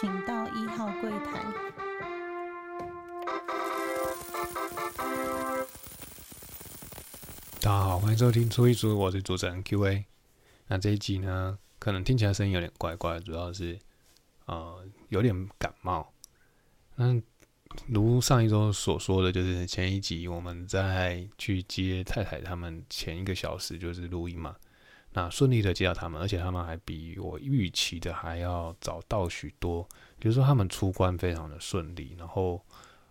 [0.00, 1.40] 请到一号柜台。
[7.60, 10.04] 大家好，欢迎收听初一初，我是主持人 Q&A。
[10.66, 13.78] 那这一集呢，可能听起来声音有点怪怪，主要是
[14.46, 16.12] 呃有点感冒。
[16.96, 17.22] 那
[17.86, 24.56] 如上一周所说的就是前一集我们在去接太太他们前一个小时就是录音嘛，
[25.14, 32.62] 那顺利的接到他们，而且他们还比我预期的还要早到许多，比如说他们出关非常的顺利，然后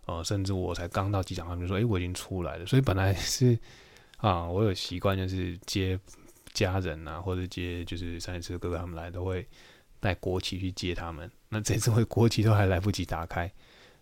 [0.05, 3.57] 呃甚至我才刚到机场，他们就说哎我已经出来了，所以本来是。
[4.17, 5.99] 啊，我有习惯就是接
[6.53, 9.45] 家人啊，或者接就是上一次哥哥他们来都会
[9.99, 11.29] 带国旗去接他们。
[11.49, 13.51] 那这次会国旗都还来不及打开，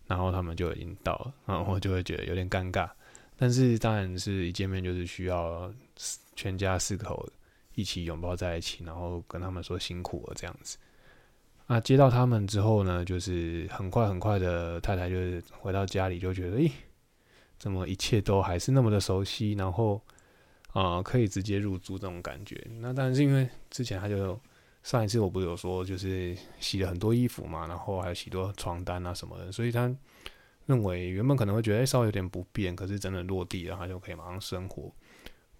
[0.06, 2.88] 然后他们就已经到了，然后就会觉得有点尴尬。
[3.36, 5.74] 但是当然是一见面就是需要
[6.36, 7.28] 全家四口
[7.74, 10.78] 一起拥抱在一起，然后跟他们说辛苦了这样子。
[11.66, 16.72] 那接到他们之后呢，就是很快很快的太太就是回到家里就觉得，诶，
[17.58, 20.00] 怎么一切都还是那么的熟悉，然后。
[20.72, 22.58] 啊，可以直接入住这种感觉。
[22.80, 24.40] 那当然是因为之前他就
[24.82, 29.94] 上一次我不是有说，就是洗了很多衣服嘛，然后还有许多床单啊什么的，所以他
[30.64, 34.90] 认为原本可能会觉得稍微有点不便，可是真的落地了，他就可以马上生活。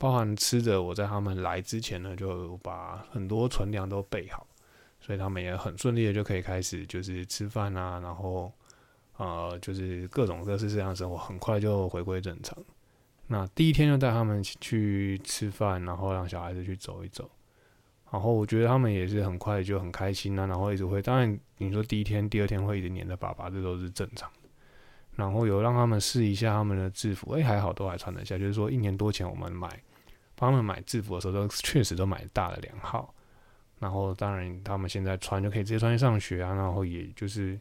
[0.03, 4.45] 包含吃的，我在他们来之前呢，就把很多存粮都备好，
[5.01, 8.53] 所以他们也很顺利的就可以开始就是吃饭啊，然后
[9.17, 12.59] 呃就是各种各式各样的生活，很快就回归正常。
[13.29, 17.31] 那第一天就带他们去吃饭，然后让小孩子去走一走，
[18.11, 24.49] 然后我觉得他们也是很快就很开心啊，然后一直会，当然你说第一天、第二天会一直黏着爸爸，这都是正常的。
[25.15, 28.37] 然后有让他们试一下他们的制服，哎，还好都还穿得下。
[28.37, 29.69] 就是说一年多前我们买
[30.51, 33.15] 他们买制服的时候，都确实都买大了两号。
[33.79, 37.59] 然后当然他们现在穿就可以直接穿去上学啊，然后也就是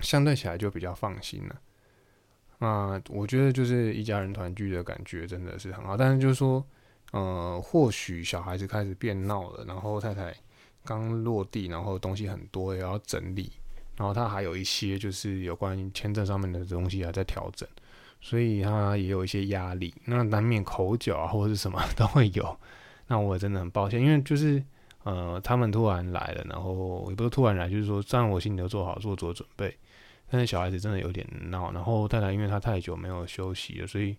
[0.00, 1.60] 相对起来就比较放心了。
[2.58, 6.64] 那我觉得就是一家人团聚的感觉真的是很好，但是就是说，
[7.12, 10.34] 呃，或许小孩子开始变闹了，然后太太
[10.84, 13.52] 刚落地，然后东西很多也要整理，
[13.96, 17.68] 然后他还有一些就是有关于签证上面的东西还在调整，
[18.24, 22.58] 所以他也有一些压力，那难免口角啊或者是什么 都会有。
[23.06, 24.64] 那我真的很抱歉，因为就是
[25.02, 29.76] 呃，他们突然来了，然后也不是突然来，就是说，虽然我心里都做好做足准备。
[30.30, 34.16] 但是小孩子真的有点闹，然后太太因为他太久没有休息了，所以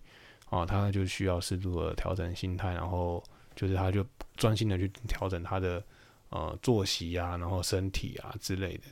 [0.51, 3.21] 啊，他就需要适度的调整心态，然后
[3.55, 4.05] 就是他就
[4.37, 5.83] 专心的去调整他的
[6.29, 8.83] 呃作息啊，然后身体啊之类的。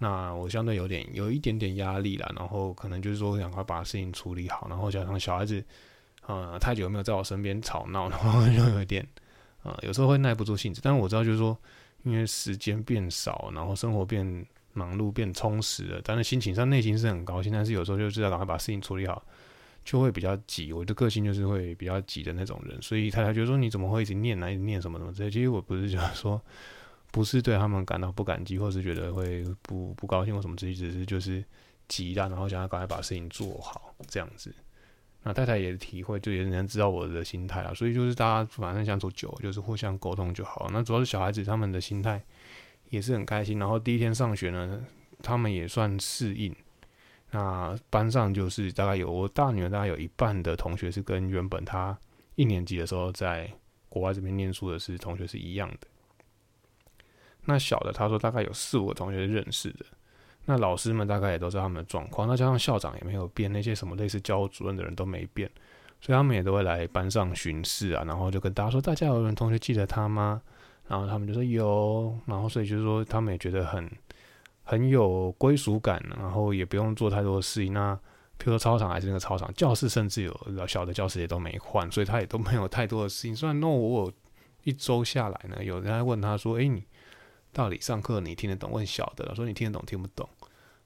[0.00, 5.64] 那我相对有点有一点点压力了，然后可能就是说赶快把事情处理好，然后加上小孩子
[6.26, 9.06] 呃太久没有在我身边吵闹，然 后就有点
[9.62, 10.80] 呃有时候会耐不住性子。
[10.82, 11.56] 但是我知道就是说，
[12.02, 14.44] 因为时间变少，然后生活变。
[14.72, 19.20] 忙碌变充实了，但是心情上内心是很高兴，但是有时候就知道赶快把事情处理好，
[19.84, 20.72] 就会比较急。
[20.72, 25.28] 我的个性就是会比较急的那种人，所以太太觉得说你怎么会一直念啊，一直念什么什么之类。
[25.28, 26.40] 其实我不是就是说，
[27.10, 31.44] 不是对他们感到不感激，或是觉得会不不高兴或什么之类，只是就是
[31.88, 34.54] 急的，然后想要赶快把事情做好这样子。
[35.22, 40.68] 那太太也体会，就也能知道我的心态啊，所以就是大家反正相处久，就是互相沟通就好。
[40.72, 42.22] 那主要是小孩子他们的心态。
[42.88, 44.84] 也是很开心，然后第一天上学呢，
[45.22, 46.52] 他们也算适应。
[47.30, 51.96] 那班上就是大概有我大女儿，大概有一半的同学是跟原本她
[52.34, 53.48] 一年级的时候在
[53.88, 55.86] 国外这边念书的是同学是一样的。
[57.44, 59.84] 那小的他说大概有四五个同学认识的，
[60.44, 65.50] 那老师们大概也都知道他们的状况，那加上校长也没有变，那些什么类似教务主任的人都没变，
[66.00, 70.40] 所以他们也都会来班上巡视啊，然后就跟大家说，大家有人同学记得他吗？
[70.88, 73.88] 然后他们就说有，然后所以就是说他们也觉得很
[74.64, 77.72] 很有归属感，然后也不用做太多的事情。
[77.72, 77.94] 那
[78.38, 83.36] 譬如说操场还是那个操场，教室甚至有小的教室也都没换，所以他也都没有太多的事情。
[83.36, 84.12] 虽然那我
[84.64, 86.82] 一周下来呢，有人还问他说：“哎，你
[87.52, 90.28] 到底上课你听得懂？”问小的，说你听得懂听不懂？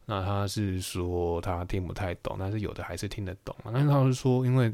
[0.06, 3.55] 那他是说他听不太懂，但是有的还是听得懂。
[3.64, 4.69] 那他是说，因为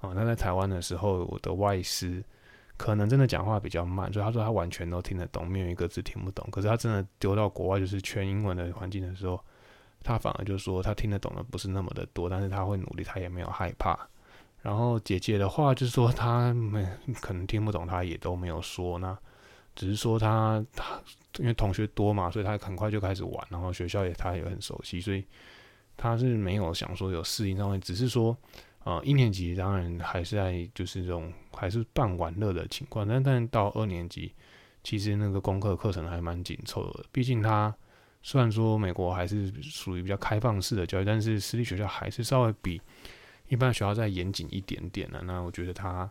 [0.00, 2.22] 啊他在台湾的时候，我的外师。
[2.78, 6.44] 可能真的讲话比较慢，所以他说他完全都听得懂，没有一个字听不懂。
[6.50, 9.38] 可是他真的丢到国外就是全英文的环境的时候，
[10.02, 13.96] 他反而就说他听得懂的不是那么的多，但是他会努力，他也没有害怕。
[14.62, 16.84] 然后姐姐的话就是说他们
[17.20, 19.16] 可能听不懂，他也都没有说，那
[19.74, 21.00] 只是说他他
[21.38, 25.24] 因为同学多嘛，所以他很快就开始玩，然后学校也他也很熟悉，所以
[25.96, 28.36] 他是没有想说有适应上面，只是说。
[28.84, 34.32] 啊，一年级当然还是在就是这种还是半玩乐的情况，但但到二年级，
[34.82, 37.04] 其实那个功课课程还蛮紧凑的。
[37.12, 37.72] 毕竟他
[38.22, 42.82] 虽然说美国还是属于比较开放式的教育，但是私立学校还是稍微比
[43.46, 45.22] 一般学校再严谨一点点的。
[45.22, 46.10] 那我觉得他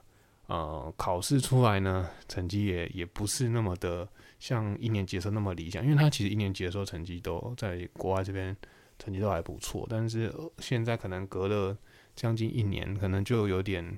[0.52, 4.08] 呃考试出来呢，成绩也也不是那么的
[4.40, 8.56] 像一年级的时候那么理想，因为他其实一年级的时候成绩都在国外这边
[9.00, 11.78] 成绩都还不错，但是现在可能隔了
[12.16, 13.98] 将近一年，可能就有点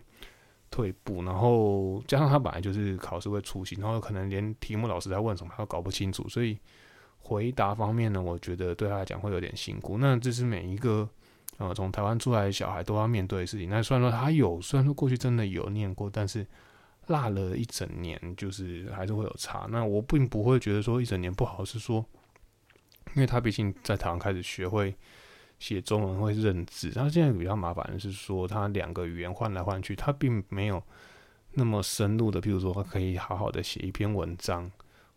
[0.69, 6.57] 退步，然后加上他本来就是考试会出席，然后可能连题目老师在问什么他都搞不清楚，所以。
[7.25, 9.97] 回答方面呢，我觉得对他来讲会有点辛苦。
[9.97, 11.07] 那这是每一个
[11.57, 13.69] 呃从台湾出来的小孩都要面对的事情。
[13.69, 16.45] 那虽然说他有，虽然说过去真的有念过，但是
[17.07, 19.67] 落了一整年，就是还是会有差。
[19.69, 22.05] 那我并不会觉得说一整年不好，是说
[23.15, 24.95] 因为他毕竟在台湾开始学会
[25.59, 26.89] 写中文，会认字。
[26.91, 30.81] 他现在比较麻烦的是说，他两个语言换来换去，他并没有
[31.53, 34.71] 那么深入的，譬如说他可以好好的写一篇文章。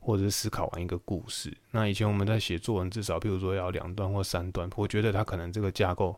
[0.07, 1.53] 或者是思考完一个故事。
[1.73, 4.71] 那以前我们在写作文，至少譬如说要两段或三段。
[4.77, 6.15] 我觉得他可能这个架构，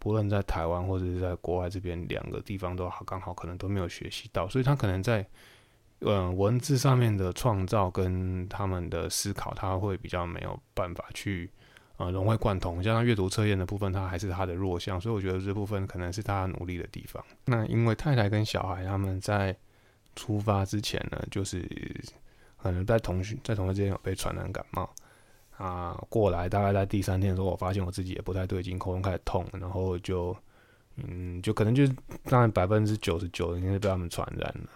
[0.00, 5.24] 不论在台湾或者是在国外这边两个地方都好，刚好可能都没有学习到，所以他可能在
[6.00, 11.48] 嗯文字上面的创造跟他们的思考，他会比较没有办法去
[11.98, 12.82] 呃融会贯通。
[12.82, 17.24] 加上阅读测验的部分，他还是他的弱项，所以我觉得这部分可能是他努力的地方。
[17.44, 19.56] 那因为太太跟小孩他们在
[20.16, 21.64] 出发之前呢，就是。
[22.60, 24.90] 可能在同学在同学之间有被传染感冒
[25.56, 30.36] 啊，过来大概在第三天的时候，我发现我自己也不太对劲，喉咙开始痛，然后就
[30.96, 31.92] 嗯，就可能就是
[32.24, 34.68] 当然百分之九十九应该是被他们传染了，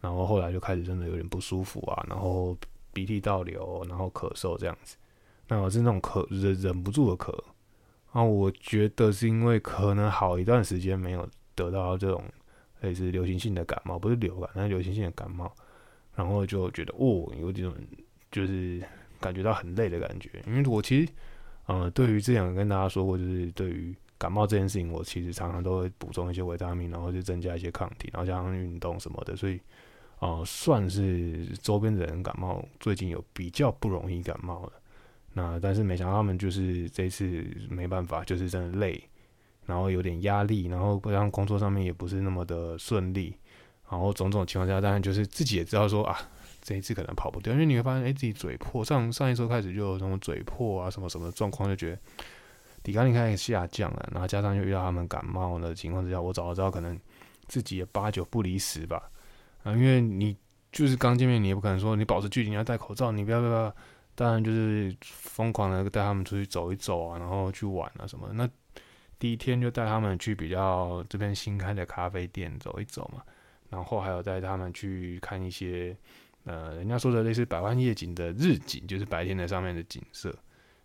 [0.00, 2.56] 然后后来就开始真的有点不舒服啊，然后
[2.92, 4.96] 鼻涕倒流，然后咳嗽这样子，
[5.46, 7.32] 那我是那种咳忍忍不住的咳
[8.12, 12.22] 啊，我觉得是因为可能好一段时间没有得到这种
[12.80, 15.50] 类似流行性的感冒，不是流感，但是流行性的感冒。
[16.18, 17.72] 然后就觉得哦，有这种
[18.32, 18.82] 就是
[19.20, 20.28] 感觉到很累的感觉。
[20.48, 21.12] 因为我其实，
[21.66, 29.36] 呃，对于之前跟大家说过，就是对于感冒这件事情，我其实常常都会补充一些维他命，然后就增加一些抗体，然后加上运动什么的。
[29.36, 29.60] 所以，
[30.18, 34.72] 呃，算是周边的人感冒，最近有比较不容易感冒了。
[35.34, 39.00] 那但是没想到他们就是这次没办法，就是真的累，
[39.66, 43.36] 然后有点压力，然后加上工作上面也不是那么的顺利。
[43.90, 46.18] 然后种种情况下，当然就是自己也知道说啊，
[46.60, 51.98] 这一次可能跑不掉，因为你会发现，哎，自己嘴破，上上一周开始就有那种嘴破啊，什么什么状况，就觉得
[52.82, 54.08] 抵抗力开始下降了。
[54.12, 56.98] 然后加上又遇到他们感冒的情况之下，我早知道可能
[57.46, 59.10] 自己也八九不离十吧。
[59.62, 60.36] 啊，因为你
[60.70, 63.74] 就是刚见面，你也不可能说你保持距离，你要戴口罩，你不要不要，
[64.14, 68.28] 当然就是疯狂的带他们出去走一走啊，然后去玩啊什么。
[68.34, 68.46] 那
[69.18, 73.22] 第一天就带他们去比较这边新开的咖啡店走一走嘛。
[73.70, 75.94] 然后还有带他们去看一些，
[76.44, 80.34] 呃，人家说的类似百万夜景的日景，就是白天的上面的景色。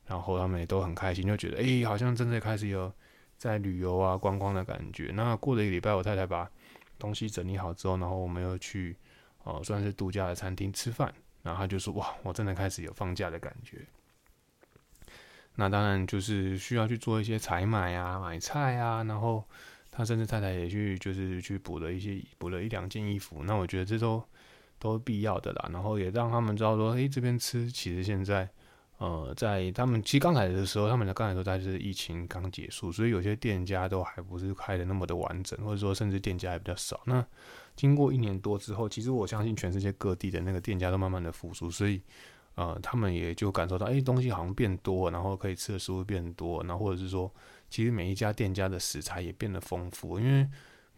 [0.05, 2.91] 然后他们也都很开心，就觉得哎，好像真的开始有
[3.37, 5.11] 在旅游啊、观光的感觉。
[5.13, 6.49] 那过了一个礼拜，我太太把
[6.99, 8.97] 东西整理好之后，然后我们又去
[9.43, 11.13] 哦，算是度假的餐厅吃饭。
[11.41, 13.77] 然后他就说：“哇，我真的开始有放假的感觉。”
[15.55, 19.43] 那当然就是需要去做一些采买啊、买菜啊，然后。
[19.95, 23.43] 他甚至太太也去，就是去补了一些，补了一两件衣服。
[23.43, 24.23] 那我觉得这都
[24.79, 25.69] 都必要的啦。
[25.71, 28.49] 然后也让他们知道说，诶，这边吃其实现在，
[28.97, 36.99] 呃，在他们其实刚来的时候，他们的刚才都在是疫情刚结束，所以有些店家都还不是开的那么的完整，或者说甚至店家还比较少。
[37.05, 37.23] 那
[37.75, 42.01] 经过一年多之后，其实我相信全世界各地的那个店家都慢慢的复苏，所以
[42.55, 47.31] 呃，他们也就感受到，诶，东西好像变多，然后可以吃的食物变多，然后或者是说。
[47.73, 50.47] 其实每一家店家的食材也变得丰富，因为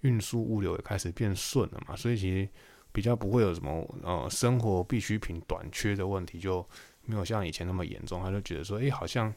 [0.01, 2.49] 运输物流也开始变顺了嘛，所以其实
[2.91, 6.67] 比较不会有什么呃生活必需品短缺的问题，就
[7.05, 8.21] 没有像以前那么严重。
[8.21, 9.33] 他就觉得说，哎，好像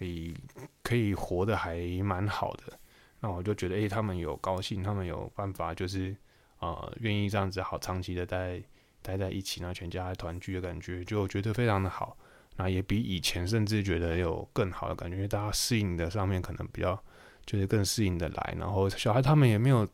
[0.00, 0.34] 诶
[0.82, 2.78] 可以活得还蛮好的。
[3.20, 6.14] 那我就觉得，哎，他们有高兴，他们有办法，就是
[6.58, 8.62] 呃愿意这样子好长期的待
[9.00, 12.18] 待在一起，那全家团聚的感觉，就觉得非常的好。
[12.56, 17.02] 那也比以前甚至觉得有更好的感觉，因为大家适应的上面可能比较
[17.46, 19.88] 就是更适应的来，然后小孩他们也没有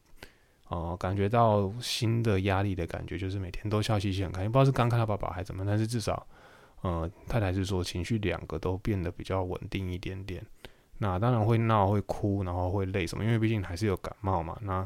[0.69, 6.27] 哦感觉到新的压力的感觉，就是每天都笑嘻嘻很开心，不知道是刚看到爸爸还是怎么，但是至少
[6.83, 10.45] 呃太太是说情绪两个都变得比较稳定一点点。
[10.99, 14.59] 那当然会闹会哭，然后会累什么，因为毕竟还是有感冒嘛。
[14.63, 14.85] 那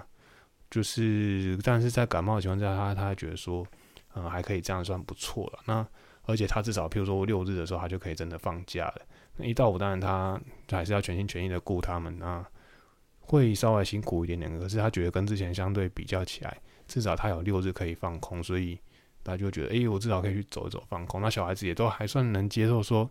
[0.71, 3.67] 就是但是在感冒的情况下，他他觉得说
[4.15, 5.61] 嗯还可以这样算不错了。
[5.65, 5.87] 那
[6.25, 9.03] 而且他至少，譬如说六日的时候，他就可以真的放假了。
[9.37, 12.45] 那一到五，当然他还是要全心全意的顾他们，那
[13.19, 14.59] 会稍微辛苦一点点。
[14.59, 18.79] 可是他觉得跟之前相对比较起来，至少他有六日可以放空，所以
[19.25, 21.21] 他就觉得，哎，我至少可以去走一走放空。
[21.21, 23.09] 那小孩子也都还算能接受，说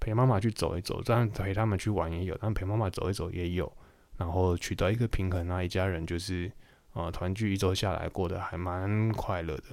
[0.00, 3.70] 陪妈妈去走一走，这样陪他们去玩也有，但陪妈妈走一走也有，
[4.16, 6.50] 然后取得一个平衡啊，一家人就是
[6.94, 9.64] 呃团聚一周下来过得还蛮快乐的。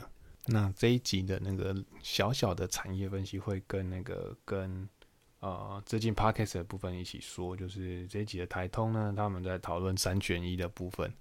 [0.48, 4.88] 那这一集的那个小小的产业分析会跟那个跟
[5.40, 11.12] 呃最近 podcast 的部分一起说，就是这一集的台通呢，他们在讨论三选一的部分。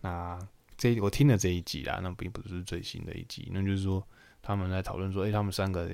[0.00, 0.38] 那
[0.76, 4.06] 这我听了这一集啦，那并不是最新的一集，那就是说。
[4.44, 5.88] 他们在讨论说：“诶，他们三个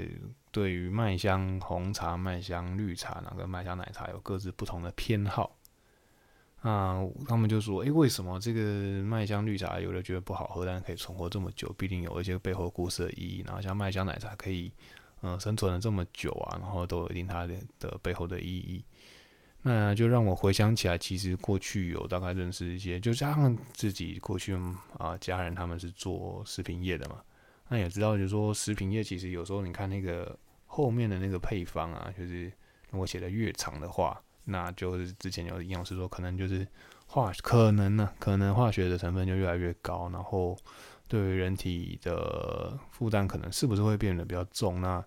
[0.50, 5.54] 对于麦香红茶、麦香绿茶，那个麦香奶茶有各自不同的偏好。
[6.60, 8.60] 啊，他们就说：‘诶，为什么这个
[9.04, 11.72] 麦香绿茶有的觉得不好喝，但是可以存活这么久？
[11.78, 13.44] 必定有一些背后故事的意义。
[13.46, 14.72] 然后像麦香奶茶可以，
[15.22, 18.84] 嗯，生存了这么久啊，然后都有一定它的的背后的意义。
[19.62, 24.56] 那就让我回想起来，其实过去有大概认识一些，就加上自己过去
[24.98, 27.22] 啊，家人他们是做食品业的嘛。”
[27.70, 32.50] 那也知道，就是说食品业其实有时候你看那个后面的那个配方啊，就是
[32.90, 34.18] 如果写的越长的话，
[34.50, 36.66] 那就是之前有营养师说，可能就是
[37.06, 40.56] 化可能呢，可能化学的成分就越来越高，然后
[41.06, 44.80] 对于人体的负担可能是不是会变得比较重？
[44.80, 45.04] 那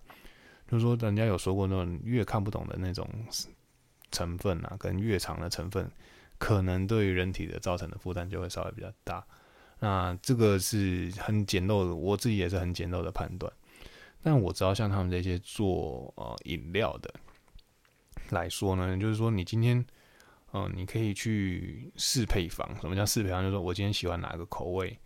[0.68, 3.08] 就是说人家有说过，那种越看不懂的那种
[4.10, 5.90] 成分啊，跟越长的成分，
[6.38, 9.24] 可能对于人体的造成的负担就会稍微比较大。
[9.80, 13.52] 那这个是很简陋的，我自己也是很简陋的判断。
[14.22, 17.12] 但我知道，像他们这些做呃饮料的
[18.32, 19.84] 来说呢，就是说你今天，
[20.52, 22.68] 嗯，你可以去试配方。
[22.80, 23.40] 什么叫试配方？
[23.42, 24.98] 就是说我今天喜欢哪个口味，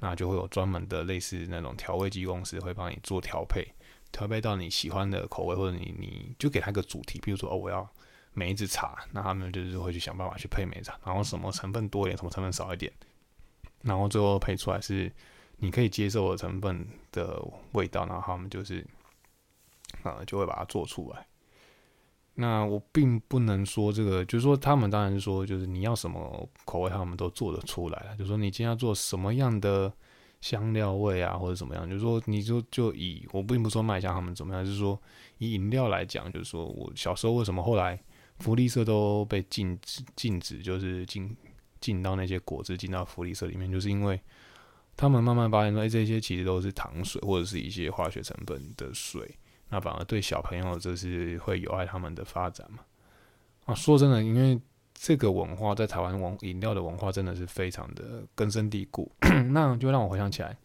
[0.00, 3.66] 那就会有专门的类似那种调味剂公司会帮你做调配，
[4.12, 7.88] 调配到你喜欢的口味，或者你你就给他一个主题，比如说哦，我要
[8.32, 12.92] 梅子茶，那他们就是会去想办法去配梅子，然后什么成分多一点，什么成分少一点。
[13.82, 15.10] 然后最后配出来是
[15.56, 18.86] 你可以接受的成分的味道，然后他们就是
[20.02, 21.26] 啊就会把它做出来。
[22.34, 28.16] 那我并不能说这个，就是说他们当然说，就是你要什么口味，他们都做得出来了。
[28.16, 29.92] 就说你今天要做什么样的
[30.40, 35.00] 香料味啊，或者怎么样，就是说你就就以我并不说麦香他们怎么样，就是说
[35.38, 37.98] 以饮料来讲，就是说我小时候为什么后来
[38.38, 41.36] 福利社都被禁止禁止，就是进。
[41.80, 44.18] 进到那些果汁，进到福利社里面，就是因为
[44.96, 49.36] 他们慢慢发现说，哎，这些其实都是糖水或者是一些化学成分的水，
[49.74, 52.78] 那反而对小朋友就是会有害他们的发展嘛。
[53.64, 54.60] 啊，说真的，因为
[54.94, 59.10] 这个文化在台湾文饮料的文化真的是非常的根深蒂固，
[59.50, 60.56] 那就让我回想起来，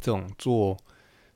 [0.00, 0.76] 这种做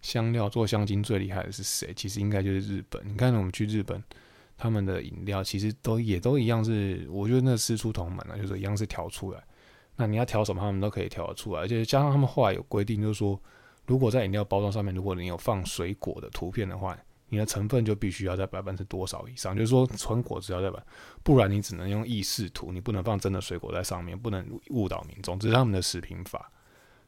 [0.01, 1.93] 香料、做香精最厉害的是谁？
[1.97, 3.03] 其实应该就是日本。
[3.05, 4.01] 你看，我们去日本。
[4.59, 9.45] 他们的饮料其实都也都一样，是我觉得那师出同门啊，就是一样是调出来。
[9.97, 11.61] 那你要调什么，他们都可以调得出来。
[11.61, 13.39] 而且加上他们后来有规定，就是说，
[13.87, 16.97] 如果在饮料包装上面，如果你有放水果的图片的话，
[17.29, 20.81] 你的成分就必须要在百分之多少以上，就是说纯果汁要在百，
[21.23, 25.39] 不然你只能用意式图，你不能放真的水果在上面，不能误导民众。
[25.39, 26.51] 这是他们的食品法。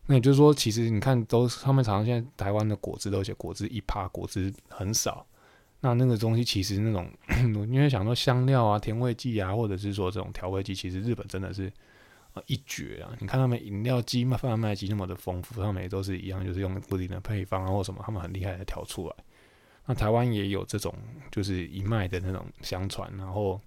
[0.06, 5.26] 那也就是说，其实你看，都他们常常现在台湾的果汁都写果汁一趴，果汁很少。
[5.80, 7.08] 那那个东西其实那种，
[7.70, 11.72] 因为想说香料啊、甜味剂啊，或者是说这种调味剂，其实日本真的是
[12.34, 13.16] 啊一绝啊！
[13.20, 19.14] 你看他们饮料机、卖贩卖机那么的丰富，他们也都是一样，就是用固定的配方啊或什么，他们很厉害的调出来。
[19.86, 20.94] 那台湾也有这种
[21.30, 23.60] 就是一脉的那种相传，然后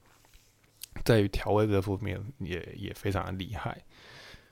[1.03, 3.81] 在于调味这方面也也非常的厉害。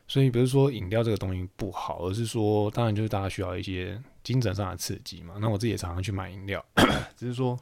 [0.07, 4.01] 所以不是说饮料这个东西不好，而是说当然就是大家需要一些。
[4.21, 6.63] 精神上的刺激嘛，那我自己也常常去买饮料，
[7.17, 7.57] 只是说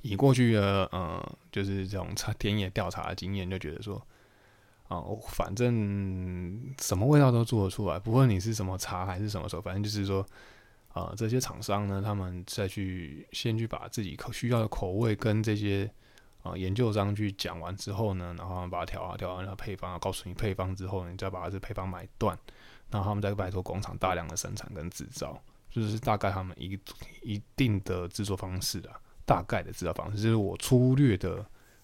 [0.00, 2.08] 以过去的呃，就是这种
[2.38, 4.00] 田野调查的经验，就觉得说，
[4.96, 10.24] 哦，反正什么味道都做得出来，不论你是什么茶还是什么时候，反正就是说，
[10.94, 15.90] 呃，这些厂商呢，他们再去先去把自己可需要的口味跟这些
[16.42, 22.38] 啊研究商去讲完之后呢，然后把它调啊调完，然后配方啊，告诉你配方之后，你再把这配方买断。
[22.90, 26.78] 然后他们再拜托工厂大量的生产跟制造，就是大概他们一
[27.22, 31.42] 一定的制作方式啊，大概的制造方式，就是我粗略的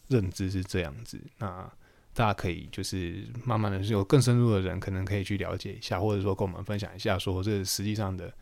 [0.08, 1.18] 认知是这样子。
[1.38, 1.66] 那
[2.14, 8.32] 大家可以就是慢慢的有更深入的人，可能可以去了解一下，或者说跟我们分享一下，说这实际上的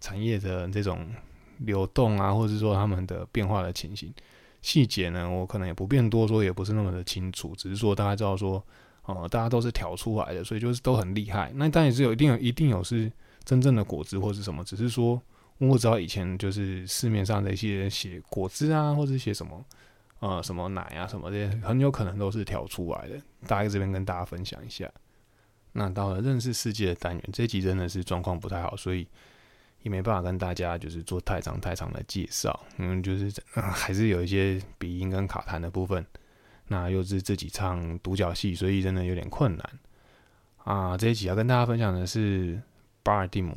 [0.00, 1.06] 产业的这种
[1.58, 4.12] 流动啊，或者说他们的变化的情形
[4.62, 8.64] 细节呢，我可能也不便多说，也不是那么的清楚，只是说大家知道说。
[9.06, 11.52] 哦，大家都是调出来的，所以就是都很厉害。
[11.56, 13.12] 那但也是有一定有一定有是
[13.44, 15.20] 真正的果汁或是什么，只是说
[15.58, 19.62] 我知道以前就是市面上的一些写果汁啊，或者写什么
[20.24, 23.20] 呃什么奶啊什么这些，很有可能都是调出来的。
[23.46, 24.90] 大概这边跟大家分享一下。
[25.72, 29.06] 那到了认识世界的单元，这集真的是状况不太好，所以
[29.82, 36.04] 也没办法跟大家就是做太长太长的介绍，嗯，就是 还是有一些鼻音跟卡痰的部分。
[36.66, 39.70] 那又是自己唱独角戏，所以真的有点困难
[40.56, 40.96] 啊。
[40.96, 42.58] 这一集要跟大家分享的是
[43.02, 43.54] 巴尔的摩，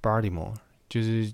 [0.00, 0.52] 巴尔的摩
[0.88, 1.32] 就是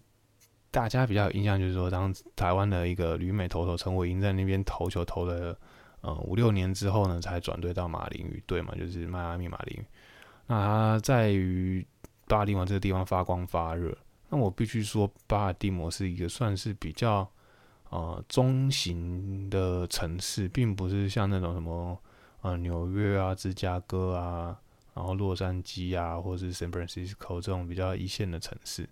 [0.72, 5.56] 大家比较有印象，就是说当台湾的一个旅美投手陈伟英在那边投球投了
[6.00, 9.86] 呃五六年之后呢，才转队到马林鱼队嘛，就是迈阿密马林鱼。
[10.48, 11.86] 那他在于
[12.26, 13.96] 巴尔的摩这个地方发光发热。
[14.28, 17.30] 那我必须说，巴尔的摩是一个算是比较。
[17.90, 22.00] 呃，中型的城市，并不是像那种什么
[22.40, 24.58] 呃纽约啊、芝加哥啊，
[24.94, 28.88] 然后洛杉矶啊，或者是 San Francisco 这种比较一线的城市，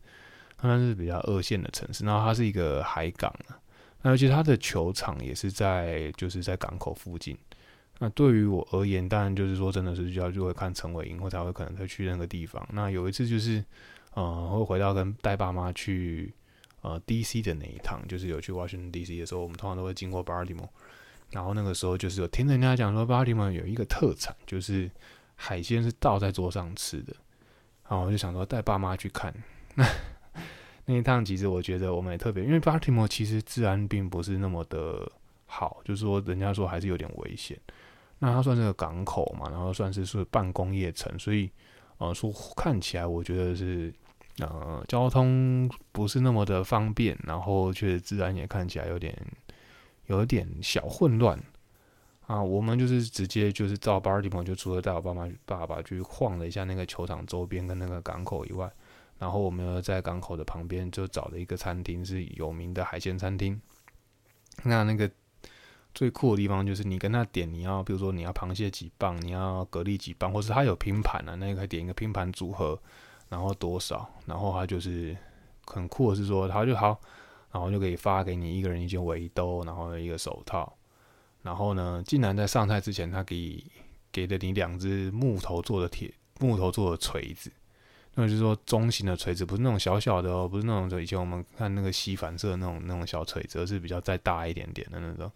[0.63, 2.05] 它是比较二线的城市。
[2.05, 3.59] 然后它是一个海港啊，
[4.03, 7.37] 那而且它的球场也是在就是在港口附近。
[7.99, 12.67] 那对于我而言，当然就是说，真的是就要就会看陈伟英，或才会可能会去那个地方。
[12.73, 13.65] 那有一次就是，
[14.15, 16.33] 呃，会回到跟带爸妈去。
[16.83, 17.43] 呃，D.C.
[17.43, 19.21] 的那一趟，就是有去 Washington D.C.
[19.21, 20.71] 的时候，我们通常都会经过 Baltimore，
[21.31, 24.91] 然后那个时候就是有听人家讲说，Baltimore 有一个特产，就是
[25.35, 27.15] 海鲜是倒在桌上吃的，
[27.87, 29.31] 然后我就想说带爸妈去看。
[30.91, 35.11] 那一趟其实我觉得我们也特别，因为 Baltimore 其实治安并不是那么的
[35.47, 37.57] 好，就是说人家说还是有点危险。
[38.19, 41.49] 那它算是个港口嘛，然后算是是半工业城，所以
[41.99, 43.95] 呃说看起来我觉得是。
[44.39, 49.15] 呃，交通不是那么的方便，然后却治安也看起来有点
[50.07, 51.39] 有点小混乱
[52.27, 52.43] 啊。
[52.43, 58.71] 我们就是直接就是到巴尔的摩，就除了带我爸妈爸爸去晃了一下那个球场周边跟那个港口以外，
[59.21, 63.61] 然后我们又在港口的旁边就找了一个餐厅，是有名的海鲜餐厅。
[64.65, 65.09] 那那个
[65.95, 72.77] 最酷的地方就是你跟他点，你要比如说你要螃蟹几磅，你要蛤蜊几磅，或是他有拼盘啊，那个点一个拼盘组合。
[73.29, 74.11] 然后多少？
[74.27, 75.17] 然后他就是
[75.65, 77.01] 很酷的是说，他就好，
[77.53, 80.77] 然后就可以发给你一个人一件围兜，然后一个手套。
[81.41, 83.65] 然后呢，竟然在上菜之前，他给
[84.11, 87.53] 给了你两只木头做的铁木头做的锤子，
[88.21, 95.31] 那就是说中型的锤子，不是那种小小的哦，不是那种以前我们看那个吸反射那种那种小锤子，而是比较再大一点点的那种。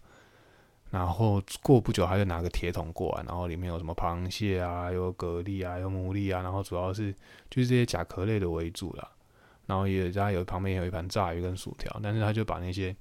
[0.91, 7.11] 然后过不久，他就拿个铁桶过来，然后里面有什么螃蟹啊，有蛤蜊啊，有牡蛎啊，然后主要是
[7.49, 9.09] 就是这些甲壳类的为主啦。
[9.65, 12.95] 然后也家有旁边有一盘炸鱼跟薯条，但是他就把那些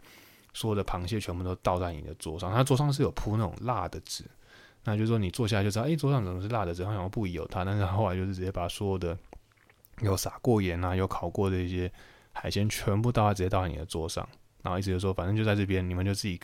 [0.55, 2.51] 所有的螃蟹全部都倒在你的桌上。
[2.51, 4.25] 他桌上是有铺那种辣的纸，
[4.85, 6.83] 那就是说你坐下来就知道，哎，桌上怎么是辣的纸？
[6.87, 7.64] 好像不疑有他。
[7.66, 9.16] 但是后来就是直接把所有的
[10.00, 11.90] 有撒过盐啊，有烤过的一些
[12.33, 14.28] 海鲜全部倒直接倒在你的桌上，
[14.62, 16.40] 然后意思就说，反正就在这边，你们就自己。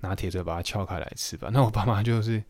[0.00, 1.50] 拿铁锤把它撬开来吃吧。
[1.52, 2.40] 那我爸妈就是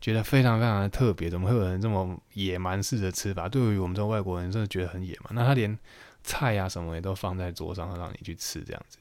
[0.00, 3.46] 觉得非常非常的特别，怎么会有人这么野蛮式的吃法？
[3.46, 5.34] 对于我们这种外国人，真的觉得很野蛮。
[5.34, 5.78] 那他连
[6.22, 8.96] 菜呀什么也都放在桌上让你去吃这样子，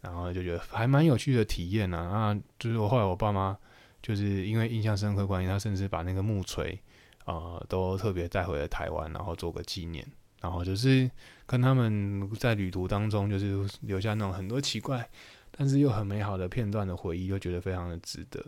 [0.00, 1.98] 然后就觉得还蛮有趣的体验呢。
[1.98, 3.54] 啊，就是我后来我爸妈
[4.00, 6.80] 就是因为印象深刻关系，他甚至把那个木锤
[7.26, 10.10] 啊都特别带回了台湾，然后做个纪念。
[10.42, 11.10] 然后就是
[11.46, 15.08] 跟他们在旅途当中，就是留下那种很多奇怪。
[15.54, 18.42] 但是又很美好的片段的回忆，又觉得非常的值得。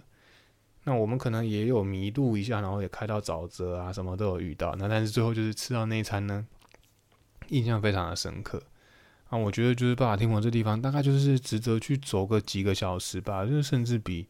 [0.85, 4.74] 那我们可能也有迷路一下，然后也开到沼泽啊，什么都有遇到。
[4.78, 6.46] 那但是最后就是吃到那一餐呢，
[7.48, 8.62] 印象非常的深刻。
[9.28, 13.44] 啊，我觉得就是巴尔的摩这地方，大概就是值得去走个几个小时吧。
[13.44, 14.26] 就是甚至比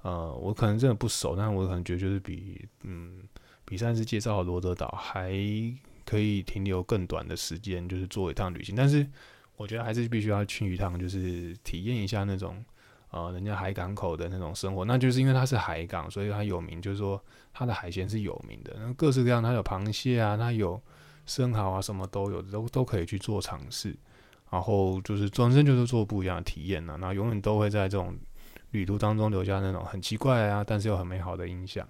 [0.00, 3.22] 呃，我可能真的不熟，但是我可能觉得就是比嗯，
[3.66, 5.32] 比上次介绍罗德岛还
[6.06, 8.74] 可以停留更短的时间，就是做一趟旅行。
[8.74, 9.06] 但是
[9.56, 12.64] 我觉得还是必须要去一趟，就是体验一下那种，
[13.10, 14.84] 呃，人家海港口的那种生活。
[14.84, 18.74] 那就是因为它是海港，所以它有名，就是说它的海鲜是有名的。
[18.78, 20.80] 那各式各样，它有螃蟹啊，它有
[21.26, 23.94] 生蚝啊，什么都有，都都可以去做尝试。
[24.48, 26.96] 然后就是转身就是做不一样的体验呢。
[27.00, 28.16] 那永远都会在这种
[28.70, 31.86] 旅途当中留下那种很奇怪啊，但是又很美好的印象。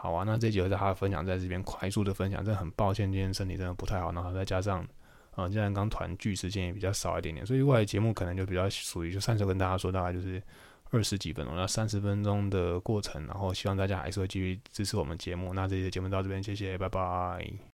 [0.00, 4.86] 好啊，那这几个在他分享在这边快速的分享，真的很抱歉，今天身体真的不太好，然后再加上。
[5.36, 10.42] 嗯，既然刚团聚时间也比较少一点点，所以未来节目可能就比较属于就上次跟大家说大概就是
[10.90, 15.54] 二十几分钟，那三十分钟的过程，然后希望大家还是会继续支持我们节目。
[15.54, 17.69] 那这期节目到这边，谢谢，拜拜。